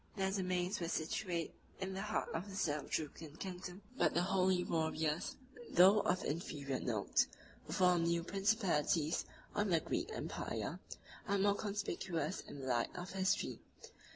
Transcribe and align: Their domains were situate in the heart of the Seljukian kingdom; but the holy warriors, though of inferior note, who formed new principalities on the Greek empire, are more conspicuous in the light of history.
Their 0.15 0.31
domains 0.31 0.79
were 0.79 0.87
situate 0.87 1.53
in 1.79 1.93
the 1.93 2.01
heart 2.01 2.29
of 2.33 2.49
the 2.49 2.55
Seljukian 2.55 3.37
kingdom; 3.37 3.83
but 3.95 4.15
the 4.15 4.23
holy 4.23 4.63
warriors, 4.63 5.35
though 5.69 5.99
of 5.99 6.23
inferior 6.23 6.79
note, 6.79 7.27
who 7.67 7.73
formed 7.73 8.07
new 8.07 8.23
principalities 8.23 9.25
on 9.53 9.69
the 9.69 9.79
Greek 9.79 10.09
empire, 10.11 10.79
are 11.27 11.37
more 11.37 11.53
conspicuous 11.53 12.39
in 12.41 12.61
the 12.61 12.67
light 12.67 12.89
of 12.95 13.11
history. 13.11 13.59